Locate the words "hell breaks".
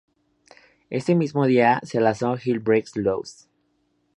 2.35-2.97